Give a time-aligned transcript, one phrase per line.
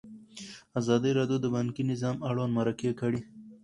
[0.79, 3.21] ازادي راډیو د بانکي نظام اړوند مرکې کړي.